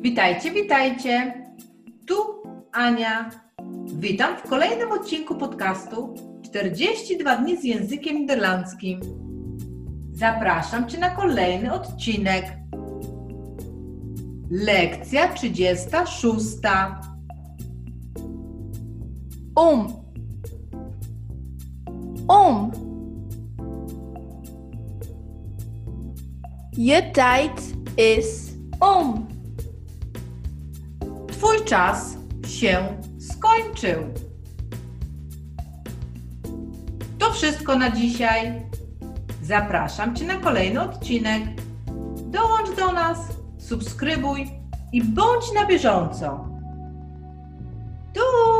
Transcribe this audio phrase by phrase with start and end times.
[0.00, 1.44] Witajcie, witajcie.
[2.06, 2.14] Tu
[2.72, 3.30] Ania.
[3.86, 9.00] Witam w kolejnym odcinku podcastu 42 dni z językiem niderlandzkim.
[10.12, 12.44] Zapraszam Cię na kolejny odcinek.
[14.50, 16.46] Lekcja 36.
[19.54, 19.92] Om.
[22.28, 22.70] Om.
[26.72, 29.35] Je tijd is om.
[31.38, 34.02] Twój czas się skończył.
[37.18, 38.62] To wszystko na dzisiaj.
[39.42, 41.42] Zapraszam Cię na kolejny odcinek.
[42.16, 43.18] Dołącz do nas,
[43.58, 44.50] subskrybuj
[44.92, 46.48] i bądź na bieżąco.
[48.14, 48.55] Pa!